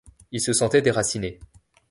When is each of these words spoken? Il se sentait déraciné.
Il 0.31 0.41
se 0.41 0.51
sentait 0.51 0.81
déraciné. 0.81 1.37